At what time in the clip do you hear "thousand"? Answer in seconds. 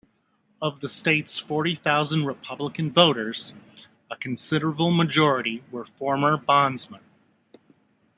1.75-2.25